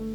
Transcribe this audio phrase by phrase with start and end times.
[0.00, 0.06] 日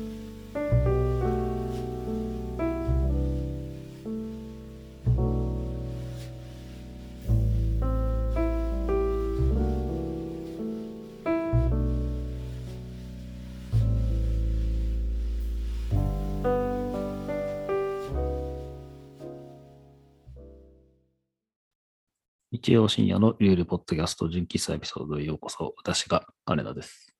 [22.71, 25.75] 曜深夜のルールポッドキャスト純喫茶エピソードへようこそ。
[25.77, 27.13] 私が金田です。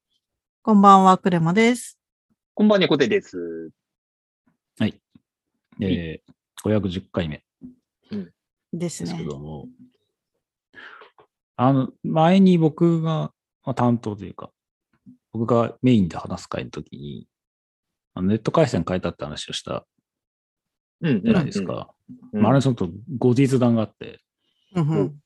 [0.64, 2.05] こんばんは、クレマです。
[2.58, 3.70] こんばんは、コテです。
[5.82, 7.44] えー、510回目。
[8.72, 9.26] ですですけね。
[9.26, 9.68] ども、
[11.58, 13.34] あの、前に僕が、
[13.66, 14.52] まあ、担当というか、
[15.34, 17.28] 僕がメインで話す回の時に、
[18.14, 19.86] あのネット回線変えたって話をした
[21.02, 21.62] うんじゃないです。
[21.62, 21.94] か。
[22.32, 22.42] うん。
[22.42, 24.22] まあ、あれちょっと後日談があって、
[24.76, 25.20] うんうん。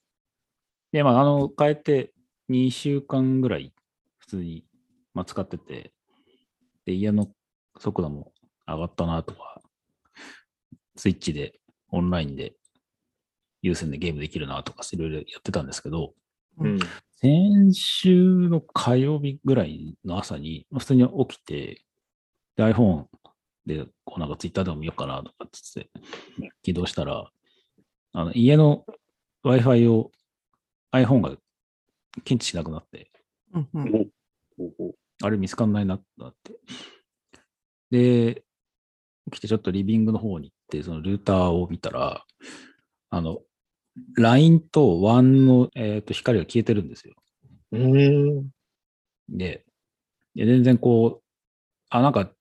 [0.92, 2.12] で、まあ、あの、変えて
[2.50, 3.72] 2週間ぐらい
[4.18, 4.66] 普通に、
[5.14, 5.94] まあ、使ってて、
[6.90, 7.30] で、家の
[7.78, 8.34] 速度も
[8.68, 9.62] 上がったなとか、
[10.96, 11.60] スイッチで、
[11.92, 12.56] オンラインで、
[13.62, 16.16] 有線でゲームできるなとか、いろいろやってたんですけど、
[16.58, 16.80] うん。
[17.12, 21.84] 先週の火曜日ぐらいの朝に、まあ普通に起きて、
[22.56, 23.06] で iPhone
[23.68, 25.92] で、こうなんか Twitter でも見ようかなとかっつって、
[26.64, 27.30] 起動したら、
[28.14, 28.84] あの家の
[29.44, 30.12] Wi-Fi を
[30.92, 31.38] iPhone が
[32.24, 33.12] 検知しなくなって、
[33.54, 34.10] うんうん
[35.22, 36.54] あれ見つかんないなってなって。
[37.92, 38.44] で、
[39.32, 42.26] 起きてちょっとリビングの方に行って、そのルーターを見たら、
[43.10, 43.40] あの、
[44.16, 47.16] LINE と WAN の、えーと光が消えてるんですよ。
[50.36, 51.24] で全然こう、
[51.90, 52.32] あ、なんか、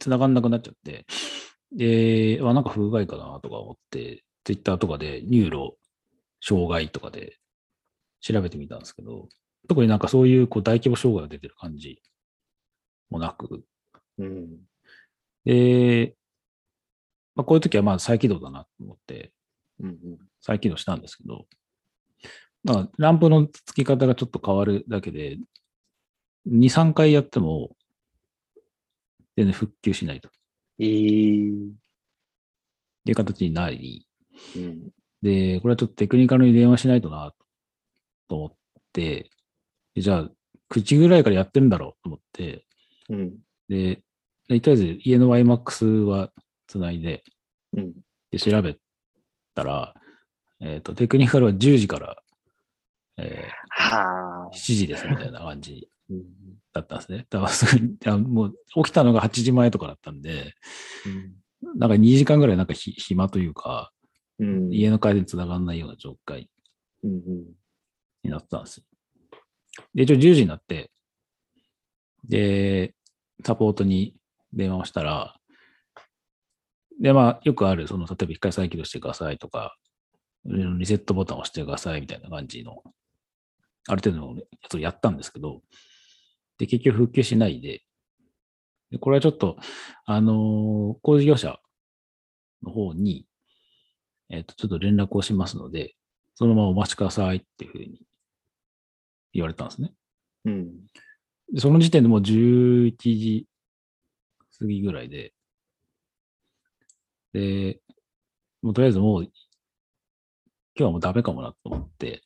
[0.00, 1.06] 繋がんなくなっちゃって、
[1.70, 5.76] で、あ、なんか不具合かなとか思って、Twitter とかで NURO
[6.40, 7.38] 障害とかで
[8.20, 9.28] 調べてみたんですけど、
[9.68, 12.00] 特になんかそういうこう大規模障害が出てる感じ
[13.10, 13.64] もなく、
[14.18, 14.58] うん。
[15.44, 16.14] で、
[17.34, 19.32] まあ、こういう時はまあ再起動だなと思って
[19.80, 20.18] うん。
[20.40, 21.46] 再起動したんですけど、
[22.64, 25.38] まあ、ランプのつき方がちょっと変わるだけで、
[26.46, 27.76] 2、3回やっても、
[29.36, 30.28] 全然復旧しないと
[30.78, 31.72] えー。
[33.04, 34.06] いう形になり、
[34.56, 34.90] うん。
[35.22, 37.32] で、これはちょっとテクニカルに電話しないとな、
[38.28, 38.52] と思っ
[38.92, 39.30] て、で
[39.96, 40.30] じゃあ、
[40.70, 42.64] 9時ぐらいからやってるんだろうと思って、
[43.10, 43.38] うん。
[43.68, 44.02] で、
[44.48, 46.30] でとりあえず家の YMAX は
[46.66, 47.22] つないで、
[47.76, 47.92] うん。
[48.30, 48.76] で調べ
[49.54, 49.94] たら、
[50.60, 52.16] えっ、と、テクニカルは10時から、
[53.18, 54.56] えはあー。
[54.56, 56.24] 7時ですみたいな感じうん。
[56.72, 57.26] だったんですね。
[57.28, 58.54] だからすぐもう
[58.84, 60.54] 起きたのが8時前とかだったんで、
[61.76, 63.92] なんか2時間ぐらいなんかひ暇というか、
[64.38, 64.72] うん。
[64.72, 66.48] 家の帰りに繋がらないような状態
[67.04, 67.20] うん。
[68.24, 68.84] になってたんですよ。
[69.94, 70.90] で、一応10時になって、
[72.24, 72.94] で、
[73.44, 74.14] サポートに
[74.52, 75.36] 電話をしたら、
[77.00, 79.76] で、まあ、よくある、その、例えば一回再起動してくださいとか、
[80.44, 82.82] リセットボタンを押してくださいみたいな感じの、
[83.88, 85.62] ある程度のやつをやったんですけど、
[86.58, 87.82] で、結局復旧しないで、
[88.90, 89.56] でこれはちょっと、
[90.04, 91.58] あのー工事業者
[92.62, 93.26] の方に、
[94.28, 95.94] えっ、と、ちょっと連絡をしますので、
[96.34, 98.02] そのままお待ちくださいっていうふうに
[99.32, 99.92] 言われたんですね。
[100.44, 100.70] うん。
[101.52, 103.46] でその時点でもう11時
[104.58, 105.32] 過ぎぐらいで、
[107.32, 107.80] で、
[108.62, 109.32] もうとりあえずもう、今
[110.74, 112.22] 日はもうダメかもなと思って、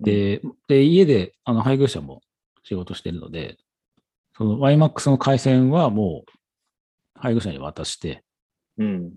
[0.00, 2.20] で、で家であの配偶者も
[2.64, 3.58] 仕事してるので、
[4.36, 6.32] その YMAX の回線はもう
[7.14, 8.22] 配偶者に渡して、
[8.78, 9.12] うん。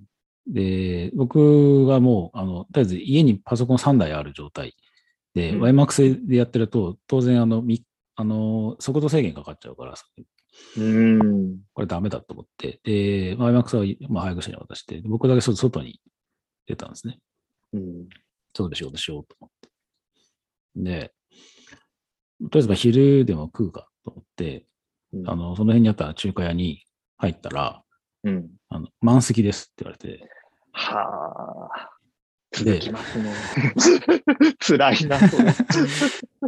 [0.47, 4.75] で、僕はもう、あの、とりあえず家にパソコン3台ある状態
[5.33, 7.85] で、うん YMAX でやってると、当然あの、み
[8.15, 9.95] あの、速度制限かかっちゃうから、
[10.77, 11.59] うん。
[11.73, 16.01] これダメだと思って、で、YMAX は、まあ、配偶者に渡して、で僕だけ外外に
[16.67, 17.19] 出たんですね。
[17.73, 18.09] うん。
[18.53, 19.69] 外で仕事しようと思って。
[20.75, 21.13] で、
[22.41, 24.65] とりあえずまあ昼でも食うかと思って、
[25.25, 26.83] あの、その辺にあった中華屋に
[27.17, 27.83] 入ったら、
[28.23, 28.49] うん。
[28.69, 30.29] あの、満席ですって言われて、
[30.71, 31.98] はあ。
[32.51, 32.79] で。
[32.79, 33.33] 続きますね。
[34.59, 35.37] 辛いな、そ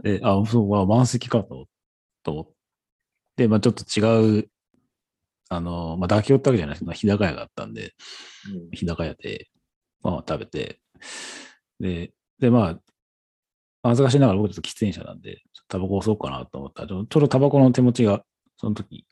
[0.01, 0.18] れ。
[0.18, 1.68] で、あ、そう、まあ、満席かと
[2.24, 2.48] と思っ
[3.36, 4.50] て、まあ、ちょっと違う、
[5.50, 6.75] あの、まあ、妥協ってわけじゃない。
[6.75, 7.94] ですけど、日高屋があったんで、
[8.71, 9.50] 日高屋で、
[10.01, 10.80] まあ、食べて、
[11.80, 12.80] で、で、まあ、
[13.83, 16.83] 恥ずかしながら僕ちょっと喫煙者なんで、タバコ吸おうかなと思った。
[16.83, 18.24] ら、ちょうどタバコの手持ちが、
[18.57, 19.06] その時、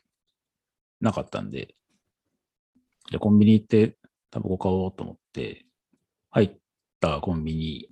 [1.00, 1.74] なかったんで、
[3.10, 3.96] じゃあコンビニ行って
[4.30, 5.66] タバコ買おうと思って、
[6.30, 6.59] 入っ
[7.00, 7.88] たコンビニ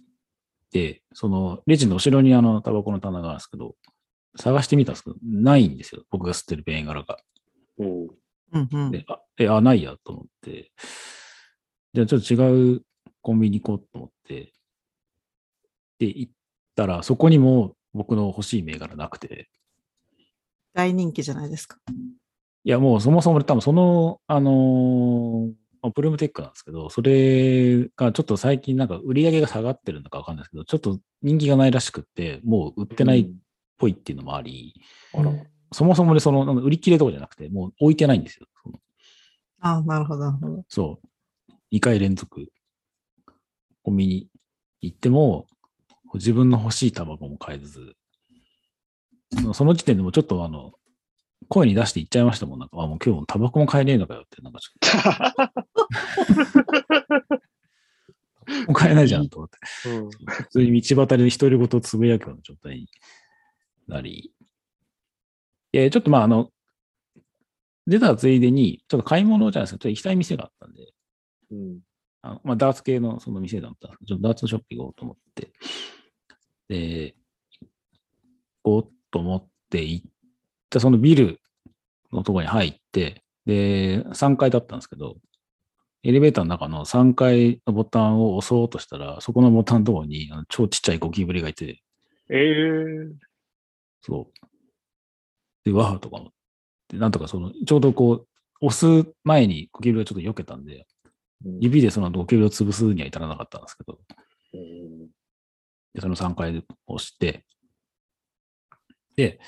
[0.72, 3.74] で、そのレジの後ろにあのタバコの棚があるんですけど、
[4.36, 6.02] 探してみたんですけど、ないんですよ。
[6.10, 7.18] 僕が吸ってるペン柄が。
[7.78, 8.08] うん。
[8.52, 8.90] うんうん。
[8.90, 10.72] で、あ、え、あ、ないやと思って、
[11.94, 12.82] じゃあちょっと違う
[13.22, 14.52] コンビニ行こうと思って、
[15.98, 16.32] で、行っ
[16.76, 19.48] たら、そこにも僕の欲しい銘柄なくて、
[20.74, 21.78] 大人気じゃないですか。
[22.64, 33.28] いや、もうそもそも多分その、あのーまあプルームテックなんですけど、それがちょっと最近なんか売り上げが下がってるのかわかんないですけど、ちょっと人気がないらしくって、もう売ってないっ
[33.78, 34.74] ぽいっていうのもあり、
[35.14, 35.32] あら。
[35.72, 38.46] そもそもでその、売り切れとかじゃなくて、もう置いてないんですよ。
[39.60, 40.64] ああ、なるほど、なるほど。
[40.68, 41.52] そう。
[41.72, 42.50] 2回連続、
[43.82, 44.28] コンビニ
[44.80, 45.46] 行っても、
[46.14, 47.94] 自分の欲しいタバコも買えず、
[49.52, 50.72] その時点でもちょっとあの、
[51.48, 52.58] 声に出して言っちゃいましたもん。
[52.58, 55.62] なんか、あ、もう今日タバコも買えねえのかよって、なんかちょっと、
[58.66, 59.58] もう買えないじゃんと思って。
[59.88, 60.10] うん。
[60.10, 62.88] 普通に道端で独り言をつぶやくような状態に
[63.86, 64.32] なり、
[65.72, 66.50] えちょっとまあ、あの、
[67.86, 70.92] 出たついでに、ちょっと買い物じゃないですか、ちょっと行きたい店があったんで、
[71.50, 71.80] うん。
[72.22, 75.52] あのまあ、ダーツ系のその店だったんですけど、ちょっとダーツショップ行こうと思って、
[76.68, 77.14] で、
[78.64, 80.06] 行こうと思って行っ
[80.70, 81.40] たそのビル
[82.12, 85.16] のところに入って、で、3階だったんですけど、
[86.04, 91.82] エレベーターの中の3階のボタンを押そうとしたら、そこのボタンのところにあの超ちっちゃいゴキブリがいて、
[92.30, 93.28] ええ
[94.02, 94.48] そう。
[95.64, 96.32] で、わーとか思っ
[96.88, 98.26] て、なんとかその、ちょうどこう、
[98.60, 100.86] 押す前にゴキブリがちょっと避けたんで、
[101.44, 101.58] うん。
[101.60, 103.98] 指でそのゴキブリを潰すには至らなかったんですけど、
[104.54, 105.08] うん
[105.94, 107.44] でその3回押して、
[109.16, 109.40] で、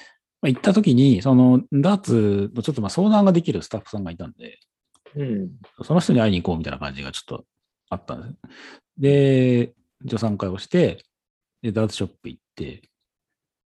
[0.43, 4.59] まあ、行った時に、そのダーツのちょっとまあ相談ができるスタッフさんがいたんで、
[5.17, 5.51] うん
[5.83, 7.45] その人に会いに行こうみたいな感じがちょっと
[7.91, 8.35] あったんです。
[8.99, 9.73] で、
[10.05, 11.03] 一応3回押して、
[11.63, 12.83] で、ダーツショップ行って、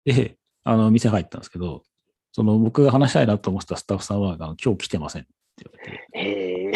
[0.06, 1.84] で、あの、店入ったんですけど、
[2.32, 6.72] その僕が話したいなと思ってたスタッフさんは、あの今日来てませんって言われて、え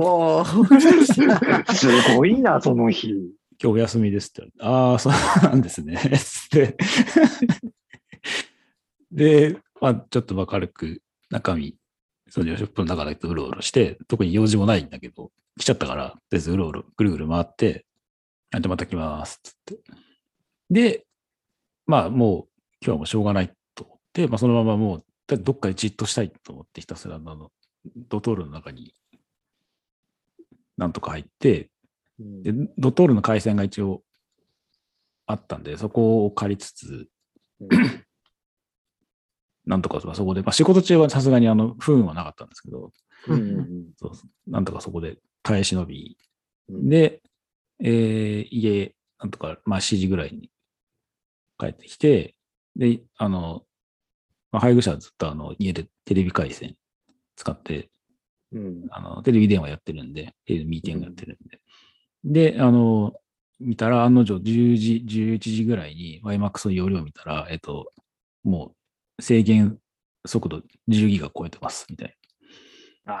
[0.00, 3.10] おえすごいな、その日。
[3.60, 5.12] 今日お休みですって言われて、ああ、そう
[5.50, 5.96] なんですね。
[6.16, 6.76] つって。
[9.12, 11.76] で、まあ、ちょっとまあ軽く中身、
[12.30, 17.86] そのショップの中だけうろうろして、特に用事もないんだけど、来ちゃったから、とりあえずうろうろ、ぐるぐる回って、
[18.52, 19.78] あじゃあまた来ます、つって。
[20.70, 21.06] で、
[21.86, 22.48] まあもう
[22.80, 25.04] 今日はもうしょうがないと思って、まあそのままもう、
[25.38, 27.50] どっかでじっとしたいと思ってひたすらあの、
[28.08, 28.94] ドトールの中に、
[30.76, 31.70] なんとか入って、
[32.18, 34.02] で、ドトールの回線が一応
[35.26, 37.08] あったんで、そこを借りつつ、
[39.68, 42.90] なんとかそこで、まあ、仕事中はさすがにあの不運はなかったんですけど、
[43.28, 44.12] うんそう
[44.50, 46.16] なんとかそこで耐え忍び、
[46.70, 46.88] うん。
[46.88, 47.20] で、
[47.82, 50.50] えー家、なんとか、まあ7時ぐらいに
[51.58, 52.34] 帰ってきて、
[52.76, 53.62] で、あの、
[54.52, 56.74] まあ、配偶者はずっとあの家でテレビ回線
[57.36, 57.90] 使って、
[58.52, 58.86] うん。
[58.90, 61.60] あの、テレビ電話やってるんで、テレビミーティングやってるんで。
[62.54, 63.12] で、あの、
[63.60, 67.92] 見たら案の定10時、11時ぐらいに YMAX の容量見たら、えっと、
[68.44, 68.78] もう
[69.20, 69.78] 制限
[70.26, 72.16] 速度10ギガ超えてます、みたい
[73.04, 73.16] な。
[73.16, 73.20] あ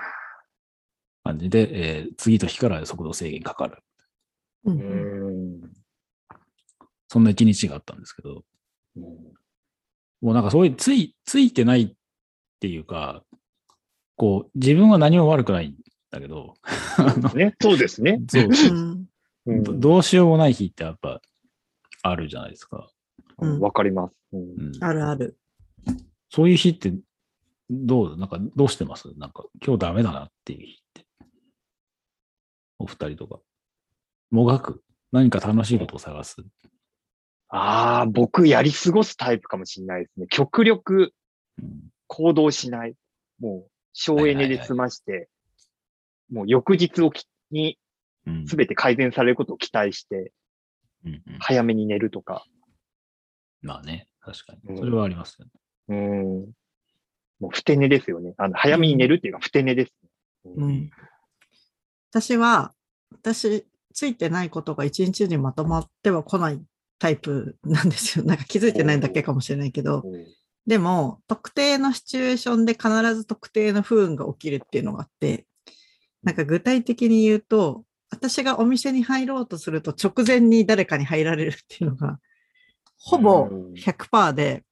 [1.24, 1.68] 感じで、
[1.98, 3.82] えー次の日から速度制限かかる。
[4.64, 5.72] うんん。
[7.08, 8.44] そんな一日があったんですけど、
[8.96, 9.04] うん
[10.20, 11.92] もうなんかそういうつい、ついてないっ
[12.60, 13.22] ていうか、
[14.16, 15.76] こう、自分は何も悪くないん
[16.10, 16.54] だけど、
[16.96, 18.20] あのね、 そうですね。
[18.28, 18.72] そうう。
[18.74, 19.08] ん。
[19.46, 19.62] うん。
[19.62, 21.22] どどうしようもない日ってやっぱ
[22.02, 22.90] あるじゃないですか。
[23.38, 23.60] うん。
[23.60, 24.14] わかります。
[24.32, 24.40] うん。
[24.40, 24.84] うん。
[24.84, 25.38] あるある。
[26.30, 26.92] そういう日って、
[27.70, 29.12] どう、なんか、どうしてます？
[29.16, 31.06] なんか、今日ダメだなっていう日って。
[32.78, 33.40] お二人とか。
[34.30, 34.82] もがく。
[35.10, 36.36] 何か楽しいことを探す？
[37.48, 40.26] ああ、僕やり過ごすタイプかもしれないですね。
[40.28, 41.14] 極力
[41.60, 42.94] うん行動しない。
[43.38, 45.28] もう省エネで済まして、
[46.30, 47.78] もう翌日をきに
[48.26, 50.32] うん全て改善されることを期待して、
[51.06, 52.44] うんうん早めに寝るとか。
[53.62, 54.80] まあね、確かうんに。
[54.80, 55.50] それはありますよね。
[55.88, 56.52] うん。
[57.40, 58.34] もうふて寝ですよね。
[58.36, 59.92] あの、早めに寝るっていうか、ふて寝です、
[60.44, 60.52] ね。
[60.56, 60.90] うん
[62.10, 62.72] 私は、
[63.12, 66.60] 私、ついてないことが一日にまとまっては来ない
[66.98, 68.24] タイプなんですよ。
[68.24, 70.26] なんか気づいてないだけかもしれないけど、うん
[70.68, 75.46] でも、特定のシチュエーションで必ず特定の不運が起きるっていうのがあって、
[76.22, 82.18] なんか具体的に言うと、私がお店に入ろうとすると直前に誰かに入られるっていうのが、
[82.98, 84.62] ほぼ100%で、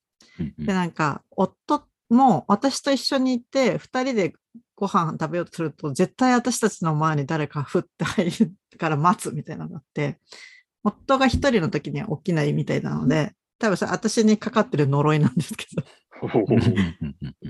[0.58, 4.32] で、なんか、夫も私と一緒に行って、二人で
[4.74, 10.18] ご飯食べようとすると、絶対私たちの前に誰か降って入るから待つみたいなのがあって、
[10.84, 15.82] 夫が一人の時には起きないみたいなので、多分それ私にかかってる呪いなんですけど、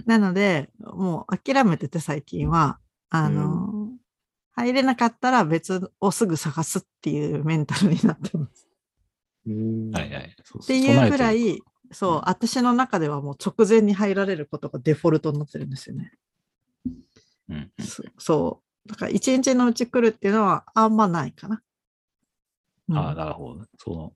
[0.06, 2.78] なので、もう諦めてて最近は、
[3.10, 3.90] あの、
[4.52, 8.66] 入れなかったら別をすぐ探すっていうメンタルになってます。
[9.92, 10.36] はいはい。
[10.62, 11.60] っていうぐらい、
[11.92, 16.12] そう、私の中ではもう直前に入られることがデフォルトになってるんですよね。
[17.48, 17.72] うん、
[18.18, 18.88] そう。
[18.88, 21.62] だから一日のうち来るっていうのはあんまないかな。
[22.88, 23.64] うん、ああ、なるほど。
[23.78, 24.12] その、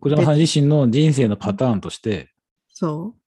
[0.00, 2.32] 小島さん自身の人生のパターンとして、
[2.68, 3.20] そう。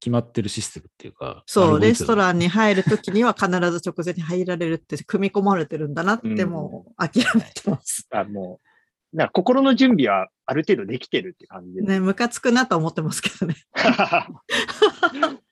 [0.00, 1.44] 決まってるシステムっていうか。
[1.46, 8.06] そう、レストランに入るときには必ず直前に入られるって組み込まれてるんだなってもう諦めてます。
[8.10, 8.68] あもう、
[9.12, 11.82] なんか心の準備はある程度できてるって感じで。
[11.82, 13.56] ね、ムカつくなと思ってますけどね。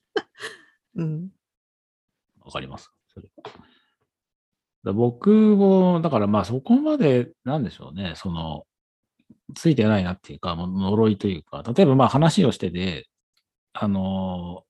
[0.96, 1.28] うん。
[2.40, 2.90] わかります。
[3.12, 3.28] それ
[4.82, 8.64] だ僕も、だからまあそこまで、なんでしょうね、その、
[9.54, 13.08] ついてないなっていうか、もう呪いというか、例えばまあ話をしてて、
[13.72, 14.64] あの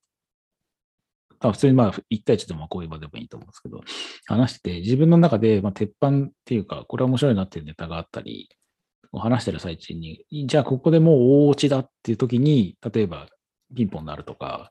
[1.40, 3.80] 普通にまあ1対1でもこういう場でもいいと思うんですけど、
[4.26, 8.50] 話してて、自分の中でまあ鉄板っていうか、これは面白いなっていうネタがあったり、
[9.18, 11.14] 話してる最中に、じゃあここでもう
[11.46, 13.28] 大落ちだっていう時に、例えば
[13.74, 14.70] ピンポンになるとか、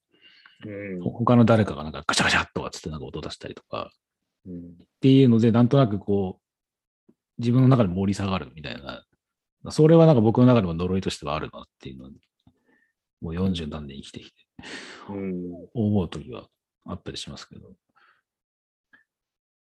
[0.65, 3.91] うん、他の誰かがなんかガチャガチャっとかつってなんか音出したりとか、
[4.45, 4.57] うん、っ
[5.01, 9.03] ていうので、なんとなくこう、自分の中で盛り下がるみたいな、
[9.71, 12.09] それはなんか僕の中でも呪いとしてはあるなっていうの
[13.21, 14.35] もう40何年生きてきて、
[15.09, 15.43] うん、
[15.73, 16.47] 思うときは
[16.85, 17.71] あったりしますけど。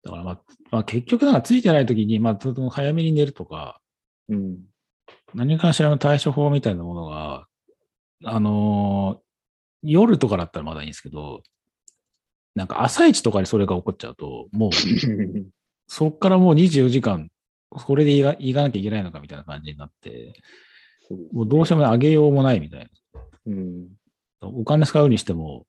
[0.03, 3.81] だからまあ、まあ、結局なんかついてないときに、まあ、早めに寝るとか、
[4.29, 4.59] うん、
[5.35, 7.47] 何かしらの対処法みたいなものが、
[8.25, 9.21] あのー、
[9.83, 11.43] 夜とかだったらまだいいんですけど、
[12.55, 14.71] なんか朝一とかにそれが起こっちゃうと、もう、
[15.87, 17.31] そっからもう24時間、
[17.71, 18.23] これでい
[18.55, 20.35] かなきゃいけないのかみたいな感じになって、
[21.33, 23.21] もうどうしても上げようもないみたいな。
[23.47, 23.89] うん、
[24.41, 25.67] お金使うにしても、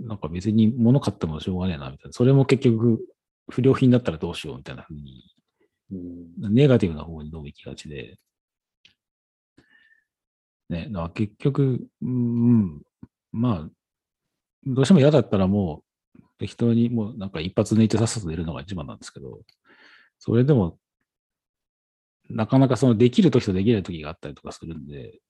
[0.00, 2.12] なんか別に物買ってもしょうがねえなみたいな。
[2.12, 3.00] それも結局、
[3.48, 5.41] 不良品だったらどうしようみたいな風に、うん、
[6.38, 8.18] ネガティブな方にどうも行きがちで。
[10.68, 12.82] ね、だから結局、うん、
[13.30, 13.70] まあ、
[14.64, 15.82] どうしても嫌だったらも
[16.16, 19.40] う、適当にもうなんか一発抜いてさっさと出るのが一番なんですけど、
[20.18, 20.78] それでも、
[22.30, 25.20] なかなかそのできる時とできない時があったりとかするんで、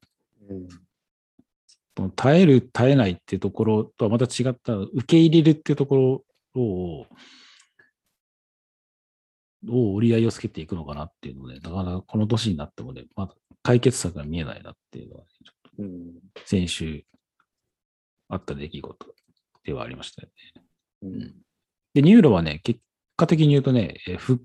[1.98, 7.06] うん、耐える、耐えないっていうところとはまた違った、受け入れるっていうところを、
[9.64, 17.04] どう折り合いをつけていくのかなっていうので、なかなかこの年になってもね、まだ解決策が見えないなっていうのは、ね、ちょっと先週
[18.28, 19.06] あった出来事
[19.64, 20.62] ではありましたよね。
[21.02, 21.34] うん、
[21.94, 22.80] で、 NURO はね、結
[23.16, 24.44] 果的に言うとね、え復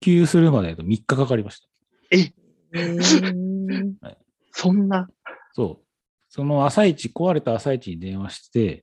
[0.00, 1.68] 旧するまで3日かかりました。
[2.10, 2.32] え。
[2.72, 3.94] えー。
[4.00, 4.18] はい、
[4.52, 5.08] そんな。
[5.52, 5.86] そう。
[6.28, 8.82] その朝一、壊れた朝一に電話して、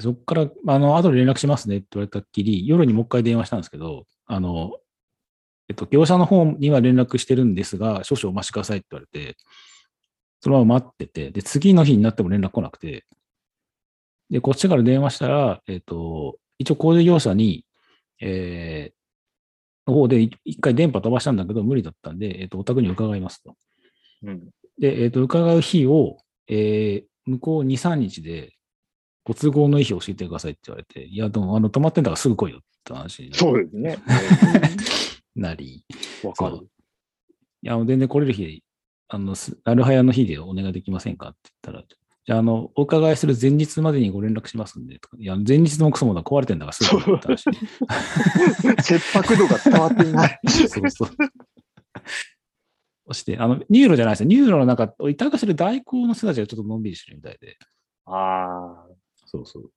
[0.00, 4.78] そこから、あの、後で連絡しますねって言われたっきり、夜にもう一回電話したんですけど、あの、
[5.68, 9.36] えっと、業者の方には連絡してるんですが、少々お待ちくださいって言われて、
[10.40, 13.06] そのまま待ってて、で、次の日になっても連絡来なくて、
[14.30, 17.64] で、こっちから電話したら、えっと、一応工事業者に、
[18.20, 23.54] えー、の方で一回電波飛ばしたんだけど、無理だったんで、えっと、お宅に伺いますと。
[24.22, 26.18] うん、で、えっと、伺う日を、
[26.48, 28.52] えー、向こう2、3日で、
[29.24, 33.98] ご都合のいい日教えてくださいって言われて、いや、でも、あの、止まってんだからすぐ来いよって話にそうですね。
[35.34, 35.84] なり。
[36.22, 36.56] わかる。
[37.62, 38.62] いや、全然来れる日、
[39.08, 41.84] あの、なるはやの日でお願いできませんかって言ったら、
[42.26, 47.44] じゃあ、あの、お伺いする前日までにご連絡しますんで、とかいや、前日もクソもだ壊れてんだからすぐ来いって話。
[48.82, 50.40] 切迫度が伝わっていない。
[50.48, 51.10] そうそう。
[53.08, 54.28] そして、あの、 NURO じゃないですよ。
[54.28, 57.58] NURO の中、委託してる代行の人たちがちょっとのんびりしてるみたいで。
[58.06, 58.88] ああ。
[59.26, 59.70] そうそう。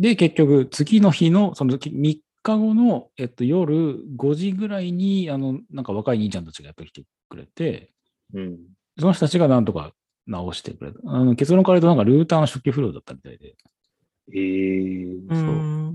[0.00, 7.92] で、結局、次の日の、その3日後の、えっと、夜5時ぐらいに、あの、なんか若い兄ちゃんたちがやっぱり来てくれて、
[8.32, 8.58] うん、
[8.98, 9.92] その人たちがなんとか
[10.26, 10.98] 直してくれた。
[11.04, 13.56] あの結論から言うと、なんかルーターの初期不良だったみたいで。
[14.34, 15.94] ええー、そう。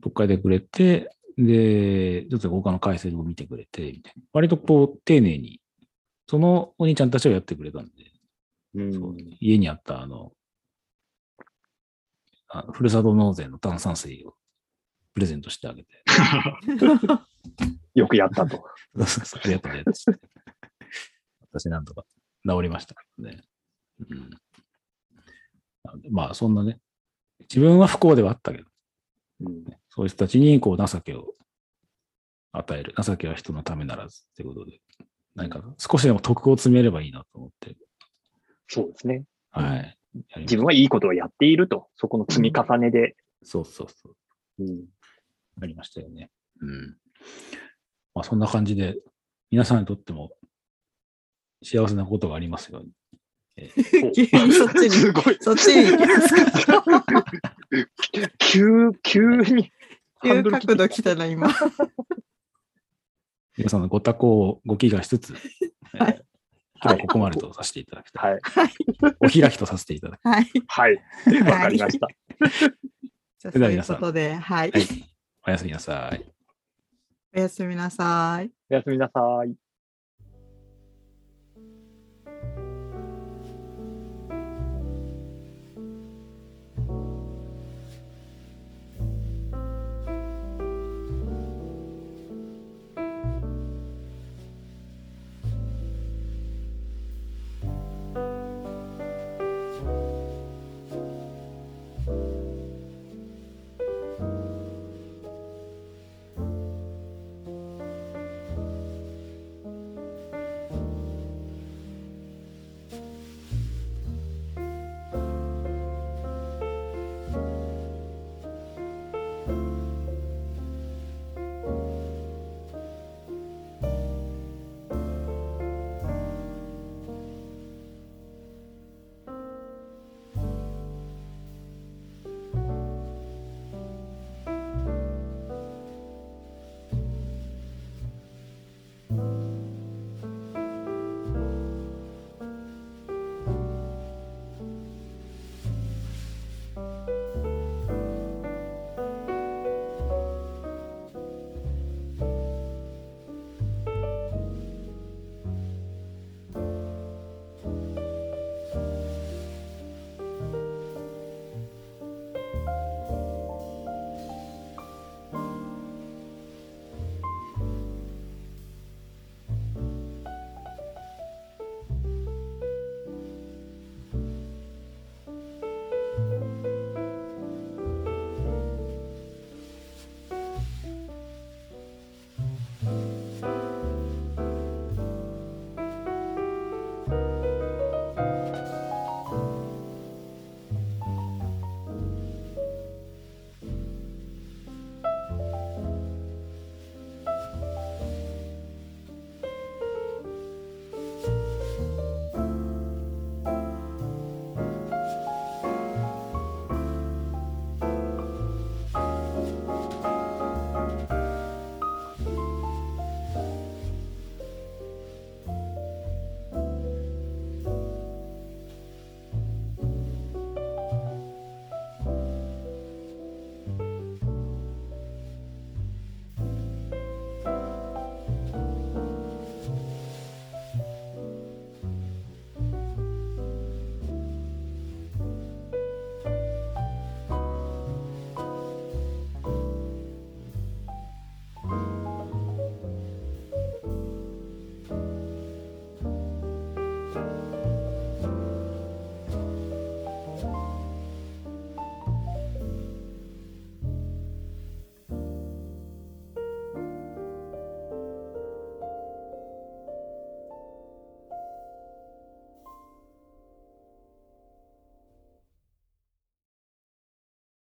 [0.00, 4.22] どっかでくれて、で、ちょっと他の回線を見てくれて、みたいな。
[4.32, 5.60] 割とこう、丁寧に、
[6.28, 7.90] そのお兄ちゃんたちをやってくれたんで、
[8.74, 10.32] うん、そう家にあった、あの、
[12.48, 14.34] あふるさと納税の炭酸水を
[15.16, 15.88] プレゼントしてあげて。
[17.94, 18.62] よくやったと。
[18.66, 19.82] ありがとうね。
[21.52, 22.04] 私なんとか
[22.46, 23.42] 治りましたね。
[23.98, 24.30] うん、
[26.10, 26.82] まあ、そんなね、
[27.48, 28.64] 自分は不幸ではあったけど、
[29.40, 31.32] うん、そういう人たちにこう情けを
[32.52, 32.94] 与える。
[33.02, 34.82] 情けは人のためならずってことで、
[35.34, 37.74] 何か少しでも徳を積めればいいなと思って。
[38.68, 39.24] そうですね。
[39.50, 39.98] はい。
[40.40, 43.16] 自分はいいことをやっていると、そこの積み重ねで。
[43.42, 44.16] そうそうそう。
[44.58, 44.84] うん
[45.60, 46.30] ありましたよね。
[46.60, 46.96] うん。
[48.14, 48.96] まあそんな感じで、
[49.50, 50.32] 皆さんにとっても
[51.62, 52.90] 幸せなことがありますように。
[53.56, 55.36] えー 急にそっちに、 すごい。
[55.40, 56.84] そっちに行きますか？
[58.38, 59.72] 急、急に。
[60.22, 61.48] 急角度来たな、今。
[63.56, 65.34] 皆さんのご多幸をご祈願しつつ、
[65.94, 66.22] えーはい
[66.78, 68.38] 今日はここまでとさせていただきたい。
[68.42, 68.70] はい。
[69.20, 70.44] お開きとさせていただきはい。
[70.66, 70.96] はい。
[71.50, 72.06] わかりました。
[73.38, 74.72] じゃあそういうことで、はい。
[74.72, 74.82] たい。
[74.82, 75.15] はい。
[75.46, 76.24] おやすみなさい。
[77.36, 78.50] おやすみなさい。
[78.68, 79.65] おやすみなさい。